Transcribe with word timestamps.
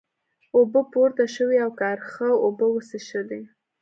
اوبه 0.55 0.81
پورته 0.91 1.25
شوې 1.35 1.57
او 1.65 1.71
کارغه 1.81 2.27
اوبه 2.45 2.65
وڅښلې. 2.69 3.41